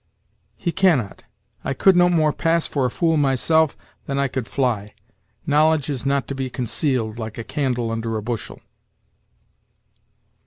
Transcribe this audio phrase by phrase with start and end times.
[0.57, 1.25] "He cannot.
[1.63, 3.77] I could no more pass for a fool, myself,
[4.07, 4.95] than I could fly.
[5.45, 8.61] Knowledge is not to be concealed, like a candle under a bushel."